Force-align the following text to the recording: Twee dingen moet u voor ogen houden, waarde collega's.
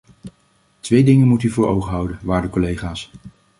Twee 0.79 1.03
dingen 1.03 1.27
moet 1.27 1.43
u 1.43 1.49
voor 1.49 1.67
ogen 1.67 1.91
houden, 1.91 2.19
waarde 2.21 2.49
collega's. 2.49 3.11